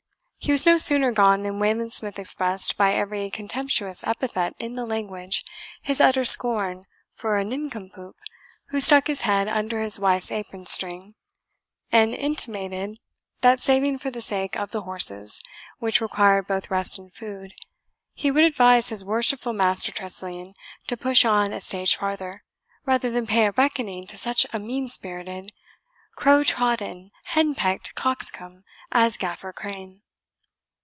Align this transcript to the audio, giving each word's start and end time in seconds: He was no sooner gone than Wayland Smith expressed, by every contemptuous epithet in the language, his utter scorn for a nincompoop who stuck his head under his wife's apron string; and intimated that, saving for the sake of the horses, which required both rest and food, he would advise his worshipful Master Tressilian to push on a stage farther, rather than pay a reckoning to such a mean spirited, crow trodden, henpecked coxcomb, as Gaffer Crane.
He 0.43 0.51
was 0.51 0.65
no 0.65 0.79
sooner 0.79 1.11
gone 1.11 1.43
than 1.43 1.59
Wayland 1.59 1.93
Smith 1.93 2.17
expressed, 2.17 2.75
by 2.75 2.93
every 2.95 3.29
contemptuous 3.29 4.03
epithet 4.03 4.55
in 4.57 4.73
the 4.73 4.87
language, 4.87 5.45
his 5.83 6.01
utter 6.01 6.25
scorn 6.25 6.85
for 7.13 7.37
a 7.37 7.43
nincompoop 7.43 8.15
who 8.69 8.79
stuck 8.79 9.05
his 9.05 9.21
head 9.21 9.47
under 9.47 9.79
his 9.79 9.99
wife's 9.99 10.31
apron 10.31 10.65
string; 10.65 11.13
and 11.91 12.15
intimated 12.15 12.97
that, 13.41 13.59
saving 13.59 13.99
for 13.99 14.09
the 14.09 14.19
sake 14.19 14.57
of 14.57 14.71
the 14.71 14.81
horses, 14.81 15.43
which 15.77 16.01
required 16.01 16.47
both 16.47 16.71
rest 16.71 16.97
and 16.97 17.13
food, 17.13 17.53
he 18.15 18.31
would 18.31 18.43
advise 18.43 18.89
his 18.89 19.05
worshipful 19.05 19.53
Master 19.53 19.91
Tressilian 19.91 20.55
to 20.87 20.97
push 20.97 21.23
on 21.23 21.53
a 21.53 21.61
stage 21.61 21.95
farther, 21.95 22.43
rather 22.83 23.11
than 23.11 23.27
pay 23.27 23.45
a 23.45 23.51
reckoning 23.51 24.07
to 24.07 24.17
such 24.17 24.47
a 24.51 24.57
mean 24.57 24.87
spirited, 24.87 25.51
crow 26.15 26.43
trodden, 26.43 27.11
henpecked 27.25 27.93
coxcomb, 27.93 28.63
as 28.91 29.17
Gaffer 29.17 29.53
Crane. 29.53 30.01